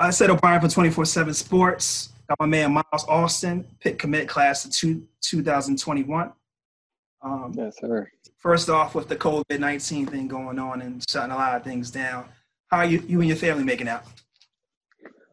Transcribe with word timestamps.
I 0.00 0.08
said 0.08 0.30
O'Brien 0.30 0.62
for 0.62 0.68
24 0.68 1.04
7 1.04 1.34
Sports. 1.34 2.14
Got 2.26 2.40
my 2.40 2.46
man 2.46 2.72
Miles 2.72 3.04
Austin, 3.06 3.66
Pitt 3.80 3.98
commit 3.98 4.28
class 4.28 4.64
of 4.64 4.70
two, 4.70 5.06
2021. 5.20 6.32
Um, 7.22 7.54
yes, 7.54 7.76
sir. 7.78 8.10
First 8.38 8.70
off, 8.70 8.94
with 8.94 9.08
the 9.08 9.16
COVID 9.16 9.60
19 9.60 10.06
thing 10.06 10.26
going 10.26 10.58
on 10.58 10.80
and 10.80 11.04
shutting 11.06 11.32
a 11.32 11.34
lot 11.34 11.54
of 11.54 11.64
things 11.64 11.90
down, 11.90 12.24
how 12.68 12.78
are 12.78 12.86
you, 12.86 13.04
you 13.06 13.20
and 13.20 13.28
your 13.28 13.36
family 13.36 13.62
making 13.62 13.88
out? 13.88 14.04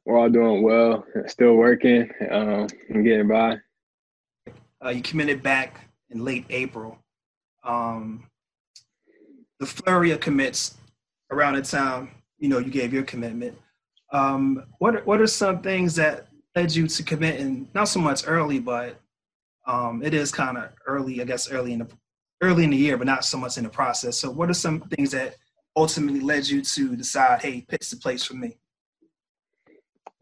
We're 0.04 0.18
all 0.18 0.30
doing 0.30 0.64
well, 0.64 1.06
still 1.28 1.54
working, 1.54 2.10
um, 2.30 2.68
and 2.90 3.06
getting 3.06 3.30
by. 3.30 3.60
Uh, 4.84 4.90
you 4.90 5.02
committed 5.02 5.42
back 5.42 5.80
in 6.10 6.26
late 6.26 6.46
April. 6.50 7.00
Um, 7.64 8.26
the 9.62 9.66
flurry 9.66 10.12
of 10.12 10.20
commits 10.20 10.76
around 11.32 11.56
the 11.56 11.62
time 11.62 12.10
you 12.38 12.50
know 12.50 12.60
you 12.60 12.70
gave 12.70 12.94
your 12.94 13.04
commitment. 13.04 13.58
Um, 14.12 14.66
what 14.80 15.06
what 15.06 15.22
are 15.22 15.28
some 15.28 15.62
things 15.62 15.96
that 15.96 16.28
led 16.56 16.74
you 16.74 16.88
to 16.88 17.04
commit 17.04 17.40
and 17.40 17.68
not 17.74 17.86
so 17.86 18.00
much 18.00 18.24
early, 18.26 18.60
but 18.60 19.00
um, 19.68 20.02
it 20.04 20.14
is 20.14 20.32
kind 20.32 20.58
of 20.58 20.70
early, 20.88 21.22
I 21.22 21.26
guess, 21.26 21.52
early 21.52 21.74
in 21.74 21.80
the 21.80 21.88
early 22.42 22.64
in 22.64 22.70
the 22.70 22.78
year, 22.78 22.98
but 22.98 23.08
not 23.08 23.26
so 23.26 23.38
much 23.38 23.58
in 23.58 23.64
the 23.64 23.70
process. 23.70 24.18
So, 24.18 24.32
what 24.32 24.50
are 24.50 24.56
some 24.56 24.82
things 24.82 25.12
that 25.12 25.36
ultimately 25.76 26.22
led 26.22 26.48
you 26.48 26.62
to 26.62 26.96
decide, 26.96 27.42
hey, 27.42 27.66
Pitt's 27.68 27.92
the 27.92 27.98
place 27.98 28.24
for 28.24 28.36
me? 28.36 28.58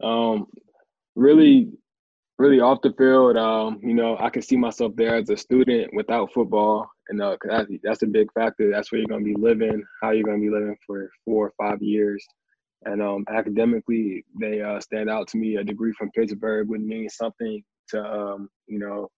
Um, 0.02 0.46
really, 1.14 1.70
really 2.38 2.60
off 2.60 2.82
the 2.82 2.92
field. 2.98 3.36
Um, 3.36 3.80
you 3.82 3.94
know, 3.94 4.16
I 4.18 4.30
can 4.30 4.42
see 4.42 4.56
myself 4.56 4.92
there 4.96 5.16
as 5.16 5.30
a 5.30 5.36
student 5.36 5.94
without 5.94 6.32
football, 6.32 6.90
and 7.08 7.22
uh, 7.22 7.36
that's, 7.44 7.70
that's 7.82 8.02
a 8.02 8.06
big 8.06 8.32
factor. 8.32 8.70
That's 8.70 8.92
where 8.92 9.00
you're 9.00 9.08
going 9.08 9.24
to 9.24 9.34
be 9.34 9.40
living, 9.40 9.82
how 10.02 10.10
you're 10.10 10.24
going 10.24 10.40
to 10.40 10.46
be 10.46 10.52
living 10.52 10.76
for 10.86 11.10
four 11.24 11.46
or 11.46 11.52
five 11.56 11.80
years. 11.82 12.24
And 12.84 13.02
um, 13.02 13.24
academically, 13.28 14.24
they 14.38 14.60
uh, 14.60 14.80
stand 14.80 15.10
out 15.10 15.28
to 15.28 15.38
me. 15.38 15.56
A 15.56 15.64
degree 15.64 15.92
from 15.92 16.10
Pittsburgh 16.10 16.68
would 16.68 16.82
mean 16.82 17.08
something 17.08 17.62
to, 17.90 18.04
um, 18.04 18.48
you 18.66 18.78
know, 18.78 19.08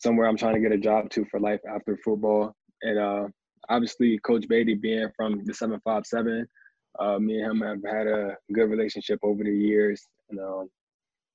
somewhere 0.00 0.26
I'm 0.26 0.36
trying 0.36 0.54
to 0.54 0.60
get 0.60 0.72
a 0.72 0.78
job 0.78 1.10
to 1.10 1.24
for 1.26 1.38
life 1.38 1.60
after 1.68 1.96
football. 2.04 2.54
And 2.82 2.98
uh, 2.98 3.28
obviously, 3.68 4.18
Coach 4.18 4.48
Beatty 4.48 4.74
being 4.74 5.08
from 5.16 5.44
the 5.44 5.54
757, 5.54 6.46
uh, 6.98 7.18
me 7.18 7.40
and 7.40 7.52
him 7.52 7.60
have 7.60 7.94
had 7.94 8.06
a 8.06 8.36
good 8.52 8.68
relationship 8.70 9.20
over 9.22 9.44
the 9.44 9.50
years. 9.50 10.02
And 10.30 10.40
um, 10.40 10.68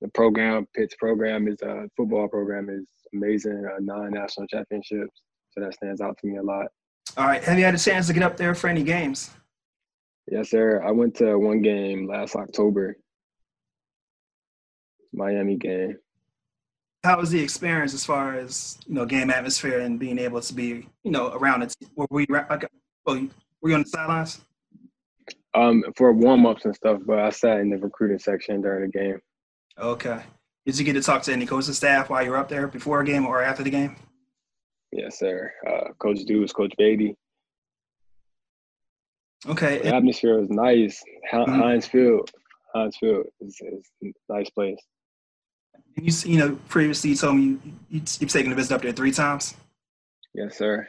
the 0.00 0.08
program, 0.08 0.66
Pitt's 0.74 0.94
program, 0.96 1.48
is 1.48 1.60
a 1.62 1.70
uh, 1.70 1.82
football 1.96 2.28
program 2.28 2.68
is 2.68 2.86
amazing. 3.14 3.64
Uh, 3.66 3.78
nine 3.80 4.10
national 4.12 4.46
championships, 4.46 5.22
so 5.50 5.60
that 5.60 5.74
stands 5.74 6.00
out 6.00 6.16
to 6.18 6.26
me 6.26 6.36
a 6.36 6.42
lot. 6.42 6.66
All 7.16 7.26
right, 7.26 7.42
have 7.42 7.58
you 7.58 7.64
had 7.64 7.74
a 7.74 7.78
chance 7.78 8.06
to 8.06 8.12
get 8.12 8.22
up 8.22 8.36
there 8.36 8.54
for 8.54 8.68
any 8.68 8.84
games? 8.84 9.30
Yes, 10.30 10.50
sir. 10.50 10.82
I 10.84 10.90
went 10.90 11.14
to 11.16 11.38
one 11.38 11.62
game 11.62 12.06
last 12.06 12.36
October, 12.36 12.96
Miami 15.12 15.56
game. 15.56 15.98
How 17.04 17.18
was 17.18 17.30
the 17.30 17.40
experience 17.40 17.94
as 17.94 18.04
far 18.04 18.34
as 18.34 18.78
you 18.86 18.94
know 18.94 19.06
game 19.06 19.30
atmosphere 19.30 19.80
and 19.80 19.98
being 19.98 20.18
able 20.18 20.40
to 20.40 20.54
be 20.54 20.86
you 21.04 21.10
know 21.10 21.32
around 21.32 21.62
it? 21.62 21.74
Were 21.96 22.06
we 22.10 22.26
like, 22.28 22.64
oh, 23.06 23.28
were 23.62 23.70
you 23.70 23.74
on 23.74 23.82
the 23.82 23.88
sidelines? 23.88 24.40
Um, 25.54 25.84
for 25.96 26.12
warm 26.12 26.44
ups 26.44 26.64
and 26.66 26.74
stuff, 26.74 27.00
but 27.06 27.18
I 27.20 27.30
sat 27.30 27.60
in 27.60 27.70
the 27.70 27.78
recruiting 27.78 28.18
section 28.18 28.60
during 28.60 28.90
the 28.90 28.98
game. 28.98 29.20
Okay. 29.78 30.22
Did 30.66 30.78
you 30.78 30.84
get 30.84 30.92
to 30.94 31.00
talk 31.00 31.22
to 31.22 31.32
any 31.32 31.46
coaching 31.46 31.72
staff 31.72 32.10
while 32.10 32.22
you 32.22 32.30
were 32.30 32.36
up 32.36 32.48
there 32.48 32.68
before 32.68 33.00
a 33.00 33.04
game 33.04 33.24
or 33.24 33.42
after 33.42 33.62
the 33.62 33.70
game? 33.70 33.96
Yes, 34.92 35.18
sir. 35.18 35.52
Uh, 35.66 35.92
Coach 35.98 36.24
Deuce, 36.26 36.52
Coach 36.52 36.74
Beatty. 36.76 37.16
Okay. 39.48 39.78
The 39.78 39.94
atmosphere 39.94 40.38
was 40.38 40.50
nice. 40.50 41.02
Mm-hmm. 41.32 41.60
Heinz 41.60 41.86
Field, 41.86 42.30
Heinz 42.74 42.96
Field 42.98 43.26
is, 43.40 43.60
is 43.62 43.90
a 44.02 44.32
nice 44.32 44.50
place. 44.50 44.78
And 45.96 46.06
you, 46.06 46.32
you 46.32 46.38
know, 46.38 46.58
previously 46.68 47.10
you 47.10 47.16
told 47.16 47.36
me 47.36 47.42
you, 47.42 47.60
you, 47.88 48.02
you've 48.20 48.30
taken 48.30 48.52
a 48.52 48.54
visit 48.54 48.74
up 48.74 48.82
there 48.82 48.92
three 48.92 49.12
times. 49.12 49.54
Yes, 50.34 50.56
sir. 50.58 50.86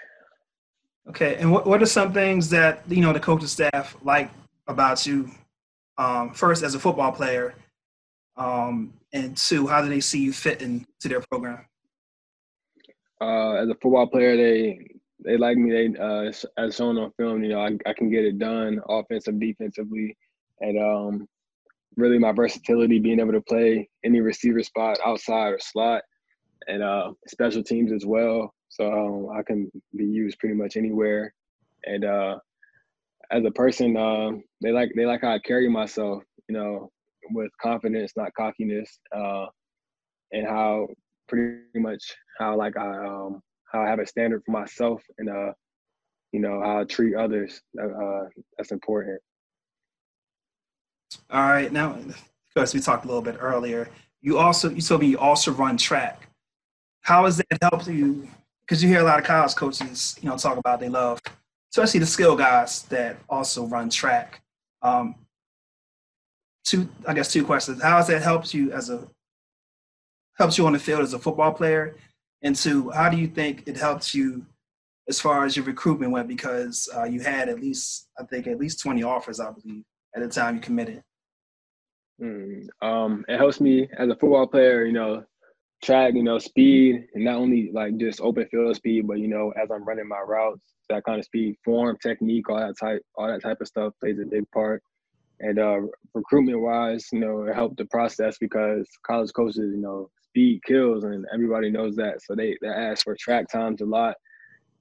Okay, 1.09 1.37
and 1.37 1.51
what, 1.51 1.65
what 1.65 1.81
are 1.81 1.87
some 1.87 2.13
things 2.13 2.49
that 2.49 2.83
you 2.87 3.01
know 3.01 3.13
the 3.13 3.19
coaching 3.19 3.47
staff 3.47 3.95
like 4.03 4.29
about 4.67 5.05
you? 5.07 5.31
Um, 5.97 6.33
first, 6.33 6.63
as 6.63 6.75
a 6.75 6.79
football 6.79 7.11
player, 7.11 7.55
um, 8.37 8.93
and 9.11 9.35
two, 9.35 9.67
how 9.67 9.81
do 9.81 9.89
they 9.89 9.99
see 10.01 10.21
you 10.21 10.31
fit 10.31 10.61
into 10.61 10.85
their 11.03 11.21
program? 11.31 11.65
Uh, 13.19 13.53
as 13.53 13.69
a 13.69 13.75
football 13.81 14.07
player, 14.07 14.37
they 14.37 14.98
they 15.23 15.37
like 15.37 15.57
me. 15.57 15.71
They 15.71 15.99
uh, 15.99 16.31
as 16.57 16.75
shown 16.75 16.97
on 16.97 17.11
film, 17.17 17.43
you 17.43 17.49
know, 17.49 17.61
I, 17.61 17.77
I 17.85 17.93
can 17.93 18.09
get 18.09 18.25
it 18.25 18.39
done, 18.39 18.81
offensive, 18.87 19.39
defensively, 19.39 20.17
and 20.61 20.81
um, 20.81 21.27
really 21.95 22.17
my 22.17 22.31
versatility, 22.31 22.99
being 22.99 23.19
able 23.19 23.33
to 23.33 23.41
play 23.41 23.89
any 24.03 24.21
receiver 24.21 24.63
spot, 24.63 24.97
outside 25.05 25.49
or 25.49 25.59
slot, 25.59 26.03
and 26.67 26.81
uh, 26.81 27.11
special 27.27 27.63
teams 27.63 27.91
as 27.91 28.05
well. 28.05 28.53
So 28.69 28.91
um, 28.91 29.37
I 29.37 29.43
can 29.43 29.71
be 29.95 30.05
used 30.05 30.39
pretty 30.39 30.55
much 30.55 30.77
anywhere. 30.77 31.33
And 31.85 32.05
uh, 32.05 32.37
as 33.31 33.43
a 33.45 33.51
person, 33.51 33.97
uh, 33.97 34.31
they 34.61 34.71
like 34.71 34.91
they 34.95 35.05
like 35.05 35.21
how 35.21 35.33
I 35.33 35.39
carry 35.39 35.69
myself. 35.69 36.23
You 36.47 36.55
know, 36.55 36.91
with 37.31 37.51
confidence, 37.61 38.13
not 38.15 38.33
cockiness, 38.35 38.99
uh, 39.15 39.45
and 40.31 40.47
how 40.47 40.87
pretty 41.27 41.59
much 41.75 42.03
how 42.39 42.57
like 42.57 42.77
I 42.77 43.05
um, 43.05 43.41
how 43.71 43.81
I 43.81 43.87
have 43.87 43.99
a 43.99 44.05
standard 44.05 44.43
for 44.45 44.51
myself 44.51 45.03
and 45.17 45.29
uh, 45.29 45.51
you 46.31 46.39
know 46.39 46.61
how 46.61 46.81
I 46.81 46.83
treat 46.83 47.15
others. 47.15 47.61
Uh, 47.81 48.25
that's 48.57 48.71
important. 48.71 49.21
All 51.29 51.41
right, 51.41 51.71
now 51.71 51.97
because 52.53 52.73
we 52.73 52.79
talked 52.79 53.05
a 53.05 53.07
little 53.07 53.21
bit 53.21 53.37
earlier, 53.39 53.89
you 54.21 54.37
also 54.37 54.69
you 54.69 54.81
told 54.81 55.01
me 55.01 55.07
you 55.07 55.19
also 55.19 55.51
run 55.51 55.77
track. 55.77 56.27
How 57.01 57.25
has 57.25 57.37
that 57.37 57.47
helped 57.61 57.87
you? 57.87 58.27
Because 58.61 58.83
you 58.83 58.89
hear 58.89 58.99
a 58.99 59.03
lot 59.03 59.19
of 59.19 59.25
college 59.25 59.55
coaches, 59.55 60.17
you 60.21 60.29
know, 60.29 60.37
talk 60.37 60.57
about 60.57 60.79
they 60.79 60.89
love, 60.89 61.19
especially 61.71 62.01
the 62.01 62.05
skill 62.05 62.35
guys 62.35 62.83
that 62.83 63.17
also 63.27 63.65
run 63.65 63.89
track. 63.89 64.41
Um, 64.81 65.15
two, 66.63 66.87
I 67.07 67.13
guess, 67.13 67.31
two 67.31 67.43
questions. 67.43 67.81
How 67.81 67.97
has 67.97 68.07
that 68.07 68.21
helped 68.21 68.53
you 68.53 68.71
as 68.71 68.89
a 68.89 69.07
helps 70.37 70.57
you 70.57 70.65
on 70.67 70.73
the 70.73 70.79
field 70.79 71.01
as 71.01 71.13
a 71.13 71.19
football 71.19 71.51
player? 71.51 71.95
And 72.41 72.55
two, 72.55 72.89
how 72.91 73.09
do 73.09 73.17
you 73.17 73.27
think 73.27 73.63
it 73.67 73.77
helps 73.77 74.15
you 74.15 74.45
as 75.07 75.19
far 75.19 75.45
as 75.45 75.55
your 75.55 75.65
recruitment 75.65 76.11
went? 76.11 76.27
Because 76.27 76.87
uh, 76.95 77.03
you 77.03 77.19
had 77.19 77.49
at 77.49 77.59
least, 77.59 78.07
I 78.19 78.23
think, 78.23 78.47
at 78.47 78.59
least 78.59 78.81
20 78.81 79.03
offers, 79.03 79.39
I 79.39 79.51
believe, 79.51 79.83
at 80.15 80.21
the 80.21 80.29
time 80.29 80.55
you 80.55 80.61
committed. 80.61 81.03
Mm, 82.21 82.67
um, 82.81 83.25
it 83.27 83.37
helps 83.37 83.61
me 83.61 83.87
as 83.97 84.09
a 84.09 84.15
football 84.15 84.47
player, 84.47 84.85
you 84.85 84.93
know, 84.93 85.23
track, 85.83 86.13
you 86.13 86.23
know, 86.23 86.37
speed, 86.37 87.07
and 87.13 87.23
not 87.23 87.35
only 87.35 87.71
like 87.71 87.97
just 87.97 88.21
open 88.21 88.45
field 88.47 88.75
speed, 88.75 89.07
but 89.07 89.19
you 89.19 89.27
know, 89.27 89.53
as 89.61 89.69
I'm 89.71 89.85
running 89.85 90.07
my 90.07 90.19
routes, 90.19 90.61
that 90.89 91.03
kind 91.05 91.19
of 91.19 91.25
speed, 91.25 91.55
form, 91.63 91.97
technique, 92.01 92.49
all 92.49 92.59
that 92.59 92.77
type, 92.77 93.01
all 93.15 93.27
that 93.27 93.41
type 93.41 93.61
of 93.61 93.67
stuff 93.67 93.93
plays 93.99 94.19
a 94.19 94.25
big 94.25 94.49
part. 94.51 94.83
And 95.39 95.57
uh, 95.57 95.79
recruitment 96.13 96.59
wise, 96.59 97.05
you 97.13 97.19
know, 97.19 97.43
it 97.43 97.55
helped 97.55 97.77
the 97.77 97.85
process 97.85 98.37
because 98.39 98.85
college 99.05 99.31
coaches, 99.33 99.57
you 99.57 99.77
know, 99.77 100.09
speed 100.29 100.61
kills 100.63 101.03
and 101.03 101.25
everybody 101.33 101.69
knows 101.71 101.95
that. 101.95 102.21
So 102.21 102.35
they, 102.35 102.57
they 102.61 102.67
ask 102.67 103.03
for 103.03 103.15
track 103.15 103.49
times 103.49 103.81
a 103.81 103.85
lot. 103.85 104.15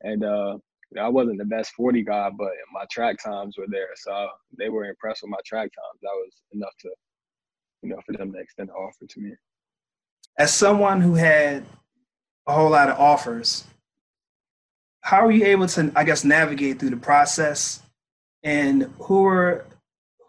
And 0.02 0.24
uh, 0.24 0.58
I 1.00 1.08
wasn't 1.08 1.38
the 1.38 1.44
best 1.44 1.72
40 1.72 2.02
guy, 2.02 2.30
but 2.30 2.50
my 2.72 2.84
track 2.90 3.16
times 3.22 3.56
were 3.58 3.66
there. 3.68 3.90
So 3.96 4.28
they 4.56 4.68
were 4.68 4.84
impressed 4.84 5.22
with 5.22 5.30
my 5.30 5.38
track 5.44 5.70
times. 5.72 6.00
That 6.02 6.12
was 6.12 6.32
enough 6.52 6.74
to, 6.80 6.90
you 7.82 7.90
know, 7.90 8.00
for 8.04 8.12
them 8.12 8.32
to 8.32 8.38
extend 8.38 8.68
the 8.68 8.74
offer 8.74 9.06
to 9.06 9.20
me. 9.20 9.32
As 10.38 10.52
someone 10.52 11.00
who 11.00 11.14
had 11.14 11.64
a 12.46 12.52
whole 12.52 12.70
lot 12.70 12.88
of 12.88 12.98
offers, 12.98 13.64
how 15.00 15.24
are 15.24 15.32
you 15.32 15.46
able 15.46 15.66
to, 15.68 15.90
I 15.96 16.04
guess, 16.04 16.24
navigate 16.24 16.78
through 16.78 16.90
the 16.90 16.96
process? 16.96 17.82
And 18.42 18.84
who 18.98 19.22
were, 19.22 19.66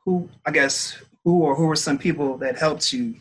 who 0.03 0.30
I 0.46 0.51
guess 0.51 0.97
who 1.24 1.44
or 1.44 1.56
who 1.56 1.68
were 1.68 1.75
some 1.75 1.97
people 1.97 2.38
that 2.38 2.57
helped 2.57 2.91
you, 2.91 3.15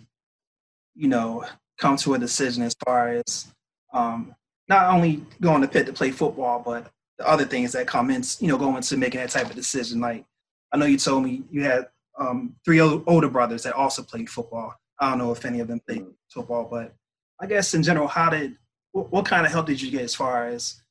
you 0.95 1.09
know, 1.09 1.45
come 1.79 1.97
to 1.97 2.15
a 2.15 2.19
decision 2.19 2.63
as 2.63 2.75
far 2.85 3.09
as 3.09 3.47
um, 3.93 4.35
not 4.69 4.93
only 4.93 5.25
going 5.41 5.63
to 5.63 5.69
Pitt 5.69 5.87
to 5.87 5.93
play 5.93 6.11
football, 6.11 6.63
but 6.65 6.91
the 7.19 7.29
other 7.29 7.45
things 7.45 7.73
that 7.73 7.87
come 7.87 8.11
in, 8.11 8.23
you 8.41 8.49
know, 8.49 8.59
going 8.59 8.83
to 8.83 8.97
making 8.97 9.21
that 9.21 9.31
type 9.31 9.49
of 9.49 9.57
decision. 9.57 10.01
Like 10.01 10.25
I 10.73 10.77
know 10.77 10.87
you 10.87 10.99
told 10.99 11.25
me 11.25 11.43
you 11.51 11.65
had 11.65 11.89
um, 12.19 12.55
three 12.65 12.81
older 12.81 13.29
brothers 13.29 13.63
that 13.63 13.75
also 13.75 14.03
played 14.03 14.29
football. 14.29 14.75
I 15.01 15.11
don't 15.11 15.19
know 15.19 15.33
if 15.33 15.45
any 15.45 15.61
of 15.61 15.69
them 15.69 15.81
played 15.87 16.07
football, 16.29 16.69
but 16.71 16.95
I 17.41 17.47
guess 17.47 17.75
in 17.75 17.83
general, 17.83 18.09
how 18.09 18.31
did 18.31 18.57
what, 18.93 19.11
what 19.13 19.25
kind 19.25 19.47
of 19.47 19.53
help 19.53 19.67
did 19.67 19.81
you 19.81 19.91
get 19.91 20.03
as 20.03 20.15
far 20.15 20.47
as 20.49 20.83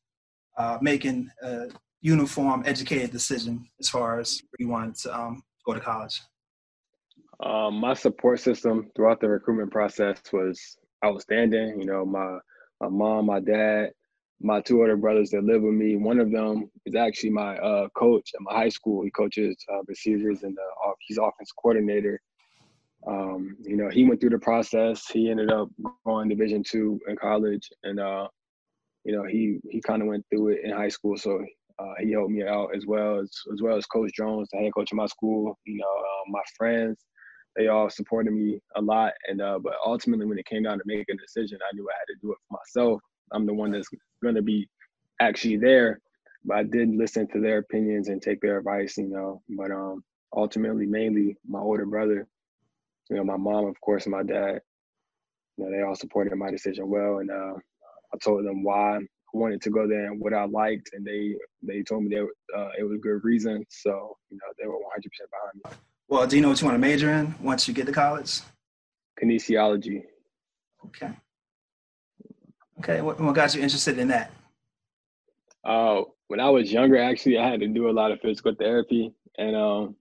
uh, 0.57 0.77
making 0.81 1.29
a 1.41 1.67
uniform, 2.01 2.63
educated 2.65 3.11
decision 3.11 3.67
as 3.79 3.89
far 3.89 4.19
as 4.19 4.41
where 4.49 4.65
you 4.65 4.69
wanted 4.69 4.95
to 4.95 5.17
um, 5.17 5.43
go 5.65 5.73
to 5.73 5.79
college? 5.79 6.21
Um, 7.43 7.75
my 7.79 7.93
support 7.93 8.39
system 8.39 8.89
throughout 8.95 9.19
the 9.21 9.29
recruitment 9.29 9.71
process 9.71 10.21
was 10.33 10.77
outstanding. 11.05 11.79
You 11.79 11.85
know, 11.85 12.05
my 12.05 12.39
my 12.81 12.89
mom, 12.89 13.25
my 13.27 13.39
dad, 13.39 13.91
my 14.41 14.61
two 14.61 14.81
older 14.81 14.97
brothers 14.97 15.31
that 15.31 15.43
live 15.43 15.61
with 15.61 15.73
me. 15.73 15.95
One 15.95 16.19
of 16.19 16.31
them 16.31 16.69
is 16.85 16.95
actually 16.95 17.31
my 17.31 17.57
uh, 17.57 17.89
coach 17.89 18.31
at 18.35 18.41
my 18.41 18.53
high 18.53 18.69
school. 18.69 19.03
He 19.03 19.11
coaches 19.11 19.55
uh, 19.71 19.81
receivers 19.87 20.43
and 20.43 20.57
uh, 20.57 20.91
he's 21.07 21.17
offense 21.17 21.51
coordinator. 21.61 22.21
um, 23.07 23.57
you 23.63 23.77
know, 23.77 23.89
he 23.89 24.05
went 24.05 24.19
through 24.19 24.31
the 24.31 24.39
process. 24.39 25.07
He 25.09 25.29
ended 25.29 25.51
up 25.51 25.69
going 26.05 26.29
Division 26.29 26.63
two 26.63 26.99
in 27.07 27.15
college, 27.15 27.69
and 27.83 27.99
uh, 27.99 28.27
you 29.03 29.15
know, 29.15 29.23
he 29.23 29.59
he 29.69 29.81
kind 29.81 30.01
of 30.01 30.07
went 30.07 30.25
through 30.29 30.49
it 30.49 30.61
in 30.63 30.71
high 30.71 30.89
school. 30.89 31.17
So 31.17 31.43
uh, 31.79 31.93
he 31.99 32.11
helped 32.11 32.31
me 32.31 32.43
out 32.43 32.69
as 32.75 32.85
well 32.85 33.19
as 33.19 33.31
as 33.53 33.61
well 33.61 33.77
as 33.77 33.85
Coach 33.85 34.11
Jones, 34.15 34.49
the 34.51 34.59
head 34.59 34.73
coach 34.75 34.91
of 34.91 34.97
my 34.97 35.05
school. 35.07 35.57
You 35.65 35.77
know, 35.77 35.85
uh, 35.85 36.23
my 36.29 36.41
friends, 36.57 36.97
they 37.57 37.67
all 37.67 37.89
supported 37.89 38.31
me 38.31 38.61
a 38.75 38.81
lot. 38.81 39.13
And 39.27 39.41
uh, 39.41 39.59
but 39.59 39.73
ultimately, 39.85 40.25
when 40.25 40.37
it 40.37 40.45
came 40.45 40.63
down 40.63 40.77
to 40.77 40.83
making 40.85 41.15
a 41.15 41.21
decision, 41.21 41.57
I 41.61 41.75
knew 41.75 41.87
I 41.89 41.97
had 41.99 42.13
to 42.13 42.19
do 42.21 42.31
it 42.31 42.37
for 42.47 42.59
myself. 42.59 43.01
I'm 43.31 43.45
the 43.45 43.53
one 43.53 43.71
that's 43.71 43.89
going 44.21 44.35
to 44.35 44.41
be 44.41 44.69
actually 45.19 45.57
there. 45.57 45.99
But 46.45 46.57
I 46.57 46.63
did 46.63 46.95
listen 46.95 47.27
to 47.29 47.41
their 47.41 47.57
opinions 47.57 48.09
and 48.09 48.21
take 48.21 48.39
their 48.41 48.59
advice. 48.59 48.97
You 48.97 49.09
know, 49.09 49.41
but 49.49 49.71
um, 49.71 50.03
ultimately, 50.35 50.85
mainly 50.85 51.35
my 51.47 51.59
older 51.59 51.85
brother, 51.85 52.27
you 53.09 53.15
know, 53.17 53.23
my 53.23 53.37
mom, 53.37 53.65
of 53.65 53.79
course, 53.81 54.05
and 54.05 54.13
my 54.13 54.23
dad. 54.23 54.61
You 55.57 55.65
know, 55.65 55.71
they 55.71 55.81
all 55.81 55.95
supported 55.95 56.35
my 56.35 56.51
decision 56.51 56.87
well, 56.87 57.17
and 57.17 57.31
uh, 57.31 57.55
I 58.13 58.17
told 58.23 58.45
them 58.45 58.63
why 58.63 58.97
I 58.97 58.99
wanted 59.33 59.61
to 59.63 59.71
go 59.71 59.87
there 59.87 60.05
and 60.05 60.21
what 60.21 60.35
I 60.35 60.45
liked, 60.45 60.91
and 60.93 61.03
they 61.03 61.33
they 61.63 61.81
told 61.81 62.03
me 62.03 62.15
that 62.15 62.27
uh, 62.55 62.69
it 62.77 62.83
was 62.83 62.93
a 62.93 63.01
good 63.01 63.23
reason. 63.23 63.65
So 63.69 64.15
you 64.29 64.37
know, 64.37 64.53
they 64.59 64.67
were 64.67 64.77
100 64.77 65.09
percent 65.09 65.29
behind 65.31 65.55
me. 65.55 65.96
Well, 66.09 66.25
do 66.25 66.37
you 66.37 66.41
know 66.41 66.49
what 66.49 66.61
you 66.61 66.67
want 66.67 66.75
to 66.75 66.79
major 66.79 67.11
in 67.11 67.35
once 67.41 67.67
you 67.67 67.73
get 67.73 67.85
to 67.85 67.91
college? 67.91 68.39
Kinesiology. 69.21 70.03
Okay. 70.85 71.11
Okay. 72.79 73.01
What, 73.01 73.19
what 73.19 73.35
got 73.35 73.53
you 73.53 73.61
interested 73.61 73.99
in 73.99 74.07
that? 74.07 74.31
Uh, 75.65 76.03
when 76.27 76.39
I 76.39 76.49
was 76.49 76.71
younger, 76.71 76.97
actually, 76.97 77.37
I 77.37 77.49
had 77.49 77.59
to 77.59 77.67
do 77.67 77.89
a 77.89 77.91
lot 77.91 78.11
of 78.11 78.21
physical 78.21 78.53
therapy, 78.55 79.13
and 79.37 79.55
um, 79.55 79.95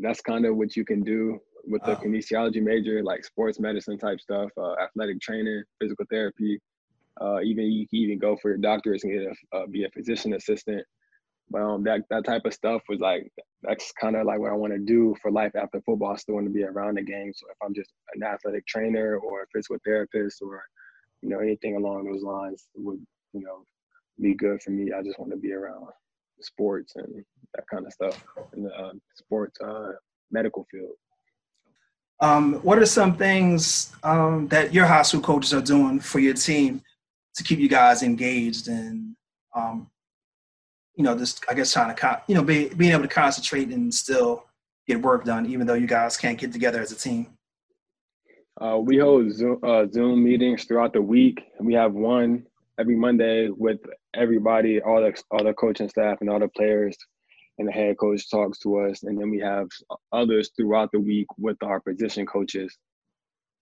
that's 0.00 0.20
kind 0.20 0.46
of 0.46 0.56
what 0.56 0.74
you 0.74 0.84
can 0.84 1.02
do 1.02 1.38
with 1.64 1.82
the 1.84 1.96
oh. 1.96 2.00
kinesiology 2.00 2.60
major, 2.60 3.02
like 3.04 3.24
sports 3.24 3.60
medicine 3.60 3.98
type 3.98 4.20
stuff, 4.20 4.50
uh, 4.56 4.74
athletic 4.82 5.20
training, 5.20 5.62
physical 5.80 6.04
therapy. 6.10 6.60
Uh, 7.20 7.40
even 7.40 7.66
you 7.66 7.86
can 7.86 7.98
even 7.98 8.18
go 8.18 8.36
for 8.40 8.48
your 8.48 8.58
doctorate 8.58 9.04
and 9.04 9.12
get 9.12 9.22
a, 9.22 9.56
uh, 9.56 9.66
be 9.66 9.84
a 9.84 9.90
physician 9.90 10.34
assistant. 10.34 10.84
Um, 11.54 11.82
that 11.84 12.02
that 12.10 12.24
type 12.24 12.42
of 12.44 12.54
stuff 12.54 12.82
was 12.88 13.00
like 13.00 13.30
that's 13.62 13.92
kind 13.92 14.16
of 14.16 14.26
like 14.26 14.38
what 14.38 14.50
I 14.50 14.54
want 14.54 14.72
to 14.72 14.78
do 14.78 15.14
for 15.20 15.30
life 15.30 15.52
after 15.54 15.80
football. 15.82 16.12
I 16.12 16.16
still 16.16 16.36
want 16.36 16.46
to 16.46 16.52
be 16.52 16.64
around 16.64 16.96
the 16.96 17.02
game. 17.02 17.32
So 17.34 17.46
if 17.50 17.56
I'm 17.64 17.74
just 17.74 17.90
an 18.14 18.22
athletic 18.22 18.66
trainer 18.66 19.16
or 19.18 19.42
a 19.42 19.46
physical 19.52 19.78
therapist 19.84 20.40
or 20.42 20.62
you 21.20 21.28
know 21.28 21.38
anything 21.38 21.76
along 21.76 22.04
those 22.04 22.22
lines 22.22 22.64
would 22.76 23.04
you 23.32 23.40
know 23.42 23.64
be 24.20 24.34
good 24.34 24.62
for 24.62 24.70
me. 24.70 24.92
I 24.92 25.02
just 25.02 25.18
want 25.18 25.30
to 25.32 25.36
be 25.36 25.52
around 25.52 25.86
sports 26.40 26.94
and 26.96 27.24
that 27.54 27.64
kind 27.72 27.86
of 27.86 27.92
stuff 27.92 28.24
in 28.54 28.64
the 28.64 28.70
uh, 28.70 28.92
sports 29.16 29.60
uh, 29.60 29.92
medical 30.30 30.66
field. 30.70 30.92
Um, 32.20 32.54
what 32.62 32.78
are 32.78 32.86
some 32.86 33.16
things 33.16 33.92
um, 34.04 34.46
that 34.48 34.72
your 34.72 34.86
high 34.86 35.02
school 35.02 35.20
coaches 35.20 35.52
are 35.52 35.60
doing 35.60 35.98
for 35.98 36.20
your 36.20 36.34
team 36.34 36.82
to 37.34 37.42
keep 37.42 37.58
you 37.58 37.68
guys 37.68 38.02
engaged 38.02 38.68
and 38.68 39.16
um, 39.56 39.88
you 40.96 41.04
know 41.04 41.16
just 41.16 41.44
I 41.48 41.54
guess 41.54 41.72
trying 41.72 41.94
to 41.94 42.22
you 42.26 42.34
know 42.34 42.42
be, 42.42 42.68
being 42.68 42.92
able 42.92 43.02
to 43.02 43.08
concentrate 43.08 43.68
and 43.68 43.92
still 43.92 44.46
get 44.86 45.00
work 45.00 45.24
done 45.24 45.46
even 45.46 45.66
though 45.66 45.74
you 45.74 45.86
guys 45.86 46.16
can't 46.16 46.38
get 46.38 46.52
together 46.52 46.80
as 46.80 46.92
a 46.92 46.96
team? 46.96 47.28
Uh, 48.60 48.78
we 48.78 48.98
hold 48.98 49.32
Zoom, 49.32 49.58
uh, 49.62 49.86
Zoom 49.90 50.22
meetings 50.22 50.64
throughout 50.64 50.92
the 50.92 51.00
week. 51.00 51.42
We 51.60 51.74
have 51.74 51.94
one 51.94 52.46
every 52.78 52.96
Monday 52.96 53.48
with 53.48 53.80
everybody, 54.14 54.80
all 54.80 55.00
the 55.00 55.20
all 55.30 55.44
the 55.44 55.54
coaching 55.54 55.88
staff 55.88 56.18
and 56.20 56.28
all 56.28 56.38
the 56.38 56.48
players, 56.48 56.96
and 57.58 57.66
the 57.66 57.72
head 57.72 57.96
coach 57.98 58.30
talks 58.30 58.58
to 58.60 58.80
us, 58.80 59.02
and 59.04 59.18
then 59.18 59.30
we 59.30 59.38
have 59.38 59.68
others 60.12 60.50
throughout 60.56 60.90
the 60.92 61.00
week 61.00 61.26
with 61.38 61.56
our 61.62 61.80
position 61.80 62.26
coaches. 62.26 62.76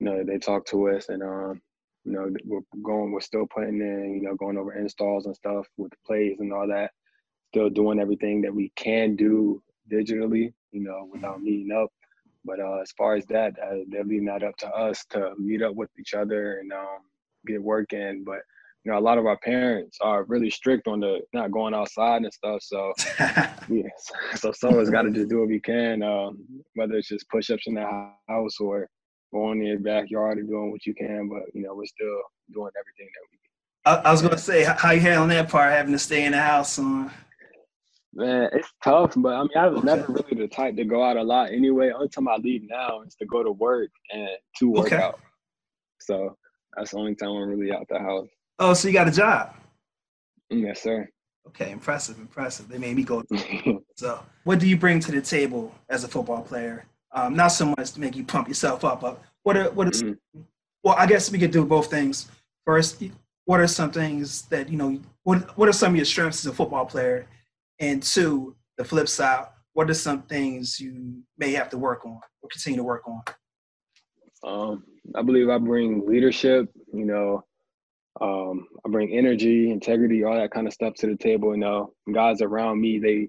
You 0.01 0.07
know, 0.07 0.25
they 0.25 0.39
talk 0.39 0.67
to 0.67 0.89
us, 0.91 1.09
and 1.09 1.23
um, 1.23 1.61
you 2.05 2.13
know, 2.13 2.31
we're 2.45 2.61
going, 2.83 3.13
we're 3.13 3.21
still 3.21 3.47
putting 3.47 3.81
in, 3.81 4.15
you 4.15 4.23
know, 4.23 4.35
going 4.35 4.57
over 4.57 4.73
installs 4.73 5.27
and 5.27 5.37
stuff 5.37 5.67
with 5.77 5.91
the 5.91 5.97
plays 6.07 6.37
and 6.41 6.53
all 6.53 6.67
that. 6.69 6.91
Still 7.53 7.71
doing 7.71 8.01
everything 8.01 8.43
that 8.43 8.55
we 8.55 8.73
can 8.77 9.17
do 9.17 9.63
digitally, 9.91 10.53
you 10.73 10.83
know, 10.83 11.09
without 11.13 11.43
meeting 11.43 11.73
up. 11.73 11.91
But 12.45 12.61
uh, 12.61 12.79
as 12.79 12.93
far 12.93 13.17
as 13.17 13.27
that, 13.27 13.53
uh, 13.59 13.85
they're 13.89 14.05
leaving 14.05 14.27
that 14.27 14.43
up 14.43 14.57
to 14.59 14.69
us 14.69 15.05
to 15.11 15.35
meet 15.39 15.63
up 15.63 15.75
with 15.75 15.91
each 15.99 16.15
other 16.15 16.59
and 16.59 16.73
um, 16.73 17.01
get 17.47 17.63
work 17.63 17.93
in. 17.93 18.25
But 18.25 18.41
you 18.85 18.93
know, 18.93 18.99
a 18.99 19.01
lot 19.01 19.19
of 19.19 19.27
our 19.27 19.37
parents 19.39 19.99
are 20.01 20.25
really 20.25 20.49
strict 20.49 20.89
on 20.89 21.01
the 21.01 21.21
not 21.35 21.51
going 21.51 21.75
outside 21.75 22.23
and 22.23 22.33
stuff. 22.33 22.63
So, 22.63 22.93
yeah, 23.69 23.89
so 24.37 24.53
someone's 24.53 24.89
got 24.89 25.03
to 25.03 25.11
just 25.11 25.29
do 25.29 25.41
what 25.41 25.49
we 25.49 25.61
can, 25.61 26.03
um, 26.03 26.39
whether 26.75 26.95
it's 26.95 27.09
just 27.09 27.29
push-ups 27.29 27.65
in 27.67 27.75
the 27.75 28.13
house 28.29 28.59
or 28.59 28.89
going 29.35 29.61
in 29.61 29.67
your 29.67 29.79
backyard 29.79 30.39
and 30.39 30.49
doing 30.49 30.71
what 30.71 30.87
you 30.87 30.95
can. 30.95 31.29
But 31.29 31.55
you 31.55 31.63
know, 31.63 31.75
we're 31.75 31.87
still 31.87 32.23
doing 32.55 32.71
everything 32.79 33.11
that 33.15 33.27
we. 33.31 33.39
Can. 33.39 34.03
I, 34.03 34.09
I 34.09 34.13
was 34.13 34.23
gonna 34.23 34.39
say, 34.39 34.65
how 34.65 34.93
you 34.93 35.01
handling 35.01 35.31
that 35.31 35.51
part, 35.51 35.73
having 35.73 35.93
to 35.93 35.99
stay 35.99 36.25
in 36.25 36.33
the 36.33 36.41
house 36.41 36.79
on. 36.79 37.11
Man, 38.13 38.49
it's 38.53 38.73
tough, 38.83 39.15
but 39.17 39.35
I 39.35 39.43
mean, 39.43 39.51
I 39.57 39.69
was 39.69 39.79
okay. 39.79 39.87
never 39.87 40.13
really 40.13 40.43
the 40.43 40.49
type 40.49 40.77
to 40.77 40.85
go 40.85 41.05
out 41.05 41.17
a 41.17 41.23
lot 41.23 41.53
anyway. 41.53 41.91
Only 41.91 42.09
time 42.09 42.29
I 42.29 42.37
leave 42.37 42.63
now 42.69 43.03
is 43.03 43.15
to 43.17 43.27
go 43.27 43.43
to 43.43 43.53
work 43.53 43.91
and 44.13 44.29
to 44.59 44.71
work 44.71 44.87
okay. 44.87 44.97
out. 44.97 45.21
So 46.01 46.37
that's 46.77 46.91
the 46.91 46.99
only 46.99 47.15
time 47.15 47.31
I'm 47.31 47.49
really 47.49 47.73
out 47.73 47.87
the 47.89 47.99
house. 47.99 48.29
Oh, 48.59 48.75
so 48.75 48.89
you 48.89 48.95
got 48.95 49.07
a 49.09 49.13
job? 49.13 49.55
Yes, 50.51 50.83
sir. 50.83 51.09
Okay, 51.47 51.71
impressive, 51.71 52.19
impressive. 52.19 52.69
They 52.69 52.79
made 52.79 52.97
me 52.97 53.05
go. 53.05 53.23
so, 53.97 54.21
what 54.45 54.59
do 54.59 54.69
you 54.69 54.77
bring 54.77 55.01
to 55.01 55.13
the 55.13 55.23
table 55.23 55.75
as 55.89 56.05
a 56.05 56.09
football 56.09 56.43
player? 56.43 56.87
Um, 57.13 57.35
not 57.35 57.49
so 57.49 57.67
much 57.77 57.93
to 57.93 58.01
make 58.01 58.15
you 58.17 58.25
pump 58.25 58.49
yourself 58.49 58.85
up, 58.85 59.01
but 59.01 59.23
what 59.43 59.57
are 59.57 59.71
what 59.71 59.89
is? 59.95 60.03
Mm-hmm. 60.03 60.41
Well, 60.83 60.95
I 60.99 61.07
guess 61.07 61.31
we 61.31 61.39
could 61.39 61.51
do 61.51 61.65
both 61.65 61.91
things. 61.91 62.29
First, 62.67 63.03
what 63.47 63.61
are 63.61 63.67
some 63.67 63.91
things 63.91 64.43
that 64.43 64.69
you 64.69 64.77
know? 64.77 65.01
What 65.23 65.57
What 65.57 65.69
are 65.69 65.73
some 65.73 65.93
of 65.93 65.97
your 65.97 66.05
strengths 66.05 66.45
as 66.45 66.53
a 66.53 66.55
football 66.55 66.87
player? 66.87 67.27
And 67.81 68.03
two, 68.03 68.57
the 68.77 68.85
flip 68.85 69.09
side, 69.09 69.47
what 69.73 69.91
are 69.91 69.95
some 69.95 70.23
things 70.23 70.79
you 70.79 71.23
may 71.39 71.53
have 71.53 71.71
to 71.71 71.79
work 71.79 72.05
on 72.05 72.21
or 72.43 72.49
continue 72.51 72.77
to 72.77 72.85
work 72.85 73.05
on? 73.09 73.23
Um, 74.47 74.85
I 75.15 75.23
believe 75.23 75.49
I 75.49 75.59
bring 75.59 76.07
leadership. 76.07 76.69
You 76.93 77.07
know, 77.07 77.45
um, 78.21 78.69
I 78.85 78.91
bring 78.91 79.17
energy, 79.17 79.71
integrity, 79.71 80.25
all 80.25 80.35
that 80.35 80.51
kind 80.51 80.67
of 80.67 80.73
stuff 80.73 80.95
to 80.97 81.07
the 81.07 81.17
table. 81.17 81.55
You 81.55 81.61
know, 81.61 81.93
guys 82.13 82.43
around 82.43 82.81
me, 82.81 82.99
they, 82.99 83.29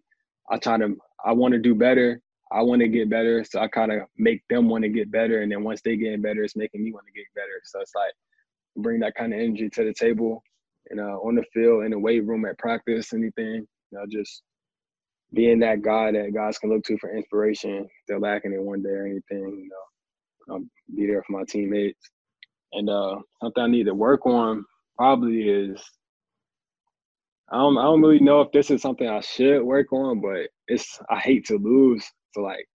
I 0.49 0.57
try 0.57 0.77
to, 0.77 0.97
I 1.25 1.31
want 1.31 1.53
to 1.53 1.59
do 1.59 1.73
better. 1.73 2.21
I 2.51 2.61
want 2.63 2.81
to 2.81 2.89
get 2.89 3.09
better, 3.09 3.45
so 3.45 3.61
I 3.61 3.69
kind 3.69 3.93
of 3.93 4.01
make 4.17 4.41
them 4.49 4.67
want 4.67 4.83
to 4.83 4.89
get 4.89 5.09
better, 5.09 5.41
and 5.41 5.49
then 5.49 5.63
once 5.63 5.81
they 5.81 5.95
get 5.95 6.21
better, 6.21 6.43
it's 6.43 6.57
making 6.57 6.83
me 6.83 6.91
want 6.91 7.05
to 7.07 7.13
get 7.13 7.25
better. 7.33 7.61
So 7.63 7.79
it's 7.79 7.95
like 7.95 8.11
bring 8.75 8.99
that 8.99 9.15
kind 9.15 9.33
of 9.33 9.39
energy 9.39 9.69
to 9.69 9.85
the 9.85 9.93
table, 9.93 10.43
you 10.89 10.97
know, 10.97 11.21
on 11.25 11.35
the 11.35 11.45
field, 11.53 11.85
in 11.85 11.91
the 11.91 11.99
weight 11.99 12.25
room, 12.25 12.43
at 12.45 12.57
practice, 12.57 13.13
anything. 13.13 13.65
You 13.91 13.99
know, 13.99 14.05
just 14.09 14.43
being 15.33 15.59
that 15.59 15.81
guy 15.81 16.11
that 16.11 16.33
guys 16.33 16.57
can 16.57 16.69
look 16.69 16.83
to 16.85 16.97
for 16.97 17.15
inspiration. 17.15 17.77
If 17.85 17.87
they're 18.07 18.19
lacking 18.19 18.53
in 18.53 18.65
one 18.65 18.81
day 18.81 18.89
or 18.89 19.05
anything, 19.05 19.21
you 19.31 19.69
know, 19.69 20.55
I'll 20.55 20.63
be 20.95 21.07
there 21.07 21.23
for 21.23 21.33
my 21.33 21.43
teammates. 21.47 22.09
And 22.73 22.89
uh, 22.89 23.17
something 23.41 23.63
I 23.63 23.67
need 23.67 23.85
to 23.85 23.93
work 23.93 24.25
on 24.25 24.65
probably 24.97 25.43
is 25.49 25.81
I 27.51 27.57
don't 27.57 27.77
I 27.77 27.83
don't 27.83 28.01
really 28.01 28.19
know 28.19 28.41
if 28.41 28.51
this 28.51 28.71
is 28.71 28.81
something 28.81 29.07
I 29.07 29.19
should 29.19 29.61
work 29.61 29.91
on, 29.91 30.21
but 30.21 30.47
it's 30.67 30.99
I 31.09 31.19
hate 31.19 31.45
to 31.47 31.57
lose. 31.57 32.05
So 32.33 32.41
like 32.41 32.65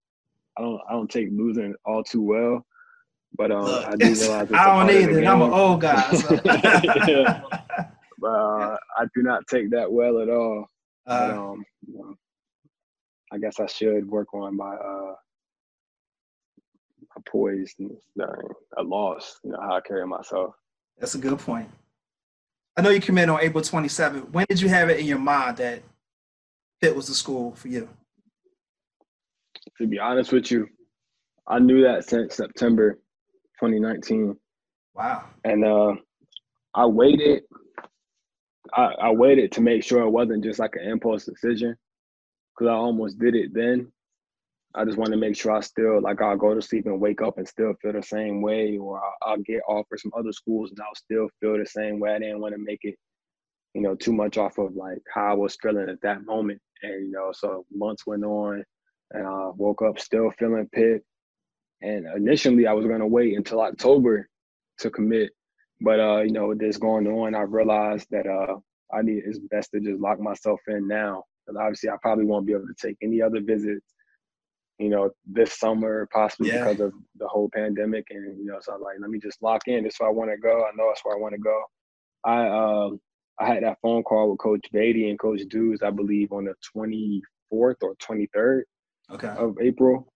I 0.59 0.63
don't 0.63 0.81
I 0.89 0.93
don't 0.93 1.11
take 1.11 1.29
losing 1.33 1.75
all 1.87 2.05
too 2.05 2.23
well. 2.23 2.67
But 3.37 3.53
um 3.53 3.65
Look, 3.65 3.87
I 3.87 3.97
do 3.97 4.15
realize 4.21 4.49
I 4.53 4.87
don't 4.87 4.91
either. 4.91 5.25
I'm 5.25 5.43
an 5.43 5.53
old 5.53 5.81
guy. 5.81 6.11
So. 6.13 6.39
yeah. 6.45 7.43
But 8.19 8.29
uh, 8.29 8.77
I 8.97 9.05
do 9.15 9.23
not 9.23 9.47
take 9.47 9.71
that 9.73 9.93
well 9.93 10.21
at 10.21 10.31
all. 10.31 10.67
Uh, 11.07 11.29
but, 11.29 11.39
um, 11.39 11.65
you 11.87 11.99
know, 11.99 12.15
I 13.33 13.39
guess 13.39 13.61
I 13.61 13.67
should 13.67 14.09
work 14.09 14.33
on 14.35 14.57
my 14.57 14.75
uh 14.75 15.15
my 17.15 17.23
poise 17.27 17.75
during 17.79 18.49
a 18.79 18.83
loss, 18.83 19.41
you 19.45 19.53
know, 19.53 19.61
how 19.61 19.77
I 19.77 19.81
carry 19.81 20.07
myself. 20.07 20.55
That's 20.99 21.15
a 21.15 21.19
good 21.19 21.39
point. 21.39 21.69
I 22.77 22.83
know 22.83 22.91
you 22.91 23.01
committed 23.01 23.31
on 23.31 23.41
April 23.41 23.63
27th. 23.63 24.31
When 24.31 24.47
did 24.49 24.61
you 24.61 24.69
have 24.69 24.91
it 24.91 25.01
in 25.01 25.07
your 25.07 25.19
mind 25.19 25.57
that 25.59 25.83
Pitt 26.81 26.95
was 26.95 27.09
the 27.09 27.15
school 27.15 27.55
for 27.55 27.69
you? 27.69 27.89
To 29.79 29.87
be 29.87 29.99
honest 29.99 30.33
with 30.33 30.51
you, 30.51 30.69
I 31.47 31.59
knew 31.59 31.83
that 31.83 32.09
since 32.09 32.37
September 32.37 32.99
2019. 33.61 34.37
Wow. 34.95 35.25
And 35.45 35.65
uh, 35.65 35.95
I 36.75 36.87
waited. 36.87 37.43
I, 38.75 38.85
I 39.01 39.11
waited 39.11 39.53
to 39.53 39.61
make 39.61 39.83
sure 39.85 40.03
it 40.03 40.11
wasn't 40.11 40.45
just 40.45 40.59
like 40.59 40.77
an 40.77 40.89
impulse 40.89 41.25
decision 41.25 41.77
because 42.55 42.71
I 42.71 42.75
almost 42.75 43.19
did 43.19 43.35
it 43.35 43.53
then. 43.55 43.93
I 44.75 44.85
just 44.85 44.99
want 44.99 45.13
to 45.13 45.17
make 45.17 45.37
sure 45.37 45.53
I 45.53 45.61
still 45.61 46.03
like 46.03 46.21
I'll 46.21 46.37
go 46.37 46.55
to 46.55 46.61
sleep 46.61 46.87
and 46.87 47.01
wake 47.01 47.23
up 47.23 47.39
and 47.39 47.49
still 47.49 47.73
feel 47.81 47.95
the 47.95 48.03
same 48.03 48.43
way, 48.43 48.77
or 48.77 49.03
I'll, 49.03 49.33
I'll 49.33 49.39
get 49.39 49.63
offers 49.67 50.03
from 50.03 50.13
other 50.17 50.33
schools 50.33 50.71
and 50.71 50.81
I'll 50.81 50.95
still 50.95 51.29
feel 51.41 51.59
the 51.59 51.67
same 51.67 51.99
way. 51.99 52.15
I 52.15 52.19
didn't 52.19 52.41
want 52.41 52.55
to 52.55 52.61
make 52.63 52.81
it, 52.83 52.97
you 53.75 53.81
know, 53.81 53.95
too 53.95 54.13
much 54.13 54.37
off 54.37 54.59
of 54.59 54.77
like 54.77 54.99
how 55.13 55.31
I 55.31 55.35
was 55.35 55.57
feeling 55.63 55.89
at 55.89 56.03
that 56.03 56.27
moment. 56.27 56.61
And 56.83 57.07
you 57.07 57.13
know, 57.13 57.31
so 57.33 57.65
months 57.73 58.07
went 58.07 58.25
on, 58.25 58.65
and 59.13 59.27
I 59.27 59.51
woke 59.57 59.81
up 59.83 59.99
still 59.99 60.31
feeling 60.39 60.69
Pitt. 60.73 61.03
And 61.81 62.07
initially, 62.15 62.67
I 62.67 62.73
was 62.75 62.87
going 62.87 63.01
to 63.01 63.07
wait 63.07 63.37
until 63.37 63.61
October 63.63 64.29
to 64.81 64.91
commit, 64.91 65.31
but 65.81 66.01
uh, 66.01 66.23
you 66.23 66.33
know, 66.33 66.49
with 66.49 66.59
this 66.59 66.79
going 66.79 67.07
on, 67.07 67.35
I 67.35 67.43
realized 67.43 68.09
that 68.11 68.27
uh, 68.27 68.57
I 68.93 69.03
need 69.03 69.23
it's 69.27 69.39
best 69.39 69.71
to 69.73 69.81
just 69.81 70.01
lock 70.01 70.21
myself 70.21 70.61
in 70.69 70.89
now. 70.89 71.25
Because 71.45 71.61
obviously, 71.61 71.91
I 71.91 71.97
probably 72.01 72.25
won't 72.25 72.47
be 72.47 72.53
able 72.53 72.67
to 72.67 72.87
take 72.87 72.97
any 73.03 73.23
other 73.23 73.41
visits, 73.41 73.95
you 74.79 74.89
know, 74.89 75.11
this 75.27 75.59
summer, 75.59 76.09
possibly 76.13 76.49
yeah. 76.49 76.65
because 76.65 76.81
of 76.81 76.93
the 77.19 77.29
whole 77.29 77.51
pandemic. 77.55 78.07
And 78.11 78.39
you 78.39 78.47
know, 78.47 78.59
so 78.61 78.75
I'm 78.75 78.81
like, 78.81 78.97
let 79.01 79.11
me 79.11 79.19
just 79.19 79.43
lock 79.43 79.69
in. 79.69 79.85
This 79.85 79.95
is 79.95 80.01
where 80.01 80.09
I 80.09 80.13
want 80.13 80.31
to 80.31 80.39
go. 80.39 80.65
I 80.65 80.75
know 80.77 80.89
that's 80.89 81.05
where 81.05 81.17
I 81.17 81.21
want 81.21 81.35
to 81.35 81.41
go. 81.41 81.63
I 82.25 82.49
um 82.49 83.01
I 83.39 83.47
had 83.47 83.63
that 83.65 83.79
phone 83.83 84.03
call 84.03 84.31
with 84.31 84.39
Coach 84.39 84.67
Beatty 84.73 85.11
and 85.11 85.19
Coach 85.19 85.43
Dews, 85.51 85.83
I 85.83 85.91
believe, 85.91 86.33
on 86.33 86.47
the 86.47 86.55
24th 86.75 87.77
or 87.83 87.95
23rd 87.97 88.63
okay. 89.13 89.29
of 89.29 89.57
April, 89.61 90.11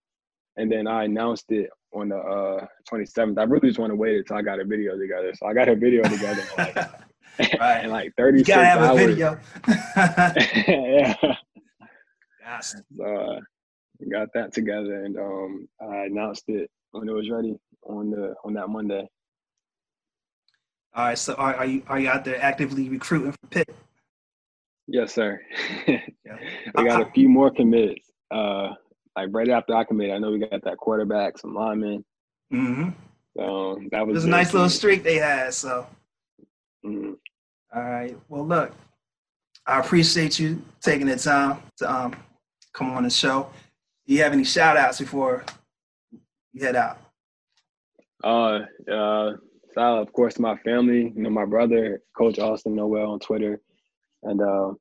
and 0.56 0.70
then 0.70 0.86
I 0.86 1.04
announced 1.04 1.46
it 1.50 1.70
on 1.92 2.10
the 2.10 2.16
uh, 2.16 2.66
27th. 2.90 3.38
I 3.38 3.44
really 3.44 3.68
just 3.68 3.78
want 3.78 3.90
to 3.90 3.96
wait 3.96 4.18
until 4.18 4.36
I 4.36 4.42
got 4.42 4.60
a 4.60 4.64
video 4.64 4.98
together. 4.98 5.32
So 5.34 5.46
I 5.46 5.54
got 5.54 5.68
a 5.68 5.76
video 5.76 6.02
together 6.02 6.42
in 6.42 6.48
like, 6.58 6.76
right. 7.60 7.84
in 7.84 7.90
like 7.90 8.12
36 8.16 8.48
you 8.48 8.54
gotta 8.54 8.66
have 8.66 8.80
hours. 8.80 9.00
a 9.00 9.06
video. 9.06 9.38
yeah. 11.26 12.60
So, 12.60 12.78
uh, 13.04 13.40
got 14.10 14.28
that 14.34 14.52
together, 14.52 15.04
and 15.04 15.16
um, 15.16 15.68
I 15.80 16.04
announced 16.06 16.44
it 16.48 16.70
when 16.90 17.08
it 17.08 17.12
was 17.12 17.30
ready 17.30 17.56
on 17.84 18.10
the 18.10 18.34
on 18.44 18.54
that 18.54 18.68
Monday. 18.68 19.08
All 20.94 21.04
right. 21.04 21.18
So 21.18 21.34
are, 21.34 21.54
are 21.54 21.66
you 21.66 21.82
are 21.86 22.00
you 22.00 22.08
out 22.08 22.24
there 22.24 22.42
actively 22.42 22.88
recruiting 22.88 23.32
for 23.32 23.46
Pitt? 23.50 23.74
Yes, 24.88 25.14
sir. 25.14 25.40
yeah. 25.86 26.00
we 26.74 26.84
got 26.84 27.02
a 27.02 27.10
few 27.12 27.28
more 27.28 27.50
commits. 27.50 28.10
Uh, 28.30 28.70
like 29.16 29.28
right 29.32 29.48
after 29.48 29.74
I 29.74 29.84
committed, 29.84 30.14
I 30.14 30.18
know 30.18 30.30
we 30.30 30.38
got 30.38 30.62
that 30.64 30.76
quarterback, 30.76 31.38
some 31.38 31.54
linemen. 31.54 32.04
Mm-hmm. 32.52 32.90
So 33.36 33.80
that 33.90 34.06
was, 34.06 34.14
it 34.14 34.14
was 34.14 34.24
a 34.24 34.28
nice 34.28 34.52
little 34.52 34.68
streak 34.68 35.02
they 35.02 35.16
had. 35.16 35.54
So, 35.54 35.86
mm-hmm. 36.84 37.12
All 37.72 37.82
right. 37.82 38.16
Well, 38.28 38.46
look, 38.46 38.72
I 39.66 39.78
appreciate 39.78 40.38
you 40.38 40.60
taking 40.80 41.06
the 41.06 41.16
time 41.16 41.62
to 41.78 41.92
um, 41.92 42.16
come 42.72 42.90
on 42.90 43.04
the 43.04 43.10
show. 43.10 43.48
Do 44.06 44.14
you 44.14 44.22
have 44.22 44.32
any 44.32 44.42
shout 44.42 44.76
outs 44.76 44.98
before 44.98 45.44
you 46.52 46.64
head 46.64 46.74
out? 46.74 46.98
Uh, 48.24 48.60
uh, 48.92 49.36
so 49.74 49.80
of 49.80 50.12
course, 50.12 50.38
my 50.40 50.56
family, 50.58 51.12
you 51.14 51.22
know, 51.22 51.30
my 51.30 51.44
brother, 51.44 52.02
Coach 52.16 52.40
Austin 52.40 52.74
Noel 52.74 53.12
on 53.12 53.20
Twitter, 53.20 53.60
and 54.24 54.42
uh, 54.42 54.72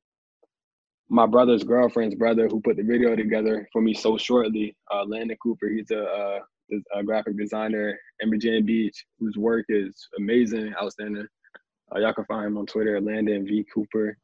my 1.10 1.26
brother's 1.26 1.64
girlfriend's 1.64 2.14
brother 2.14 2.46
who 2.46 2.60
put 2.60 2.76
the 2.76 2.84
video 2.84 3.16
together 3.16 3.68
for 3.72 3.82
me 3.82 3.92
so 3.92 4.16
shortly, 4.16 4.76
uh, 4.94 5.04
Landon 5.04 5.36
Cooper. 5.42 5.68
He's 5.68 5.90
a, 5.90 6.04
uh, 6.04 6.38
a, 6.94 7.02
graphic 7.02 7.36
designer 7.36 7.98
in 8.20 8.30
Virginia 8.30 8.62
Beach 8.62 9.04
whose 9.18 9.36
work 9.36 9.66
is 9.68 10.06
amazing, 10.18 10.72
outstanding. 10.80 11.26
Uh, 11.92 11.98
y'all 11.98 12.14
can 12.14 12.24
find 12.26 12.46
him 12.46 12.58
on 12.58 12.66
Twitter, 12.66 13.00
Landon 13.00 13.44
V 13.44 13.66
Cooper, 13.74 14.16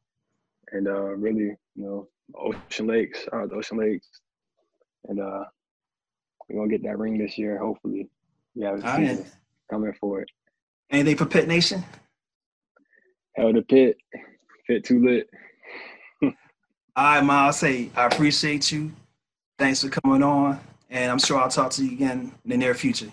and 0.71 0.87
uh, 0.87 1.15
really, 1.15 1.53
you 1.75 1.83
know, 1.83 2.07
Ocean 2.35 2.87
Lakes, 2.87 3.19
uh, 3.33 3.47
Ocean 3.53 3.77
Lakes, 3.77 4.07
and 5.09 5.19
uh, 5.19 5.43
we're 6.47 6.59
gonna 6.59 6.69
get 6.69 6.83
that 6.83 6.97
ring 6.97 7.17
this 7.17 7.37
year, 7.37 7.57
hopefully. 7.57 8.09
Yeah, 8.55 8.77
coming 9.69 9.93
for 9.99 10.21
it. 10.21 10.29
Anything 10.89 11.17
for 11.17 11.25
Pitt 11.25 11.49
Nation? 11.49 11.83
Hell 13.35 13.51
the 13.51 13.61
pit, 13.61 13.97
pit 14.65 14.85
too 14.85 15.03
lit. 15.03 15.29
All 16.97 17.03
right, 17.03 17.23
Miles. 17.23 17.61
Hey, 17.61 17.91
I 17.95 18.07
appreciate 18.07 18.71
you. 18.71 18.91
Thanks 19.59 19.83
for 19.83 19.89
coming 19.89 20.23
on. 20.23 20.59
And 20.89 21.11
I'm 21.11 21.19
sure 21.19 21.37
I'll 21.37 21.47
talk 21.47 21.69
to 21.73 21.85
you 21.85 21.91
again 21.91 22.33
in 22.43 22.49
the 22.49 22.57
near 22.57 22.73
future. 22.73 23.11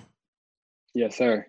Yes, 0.94 1.18
sir. 1.18 1.46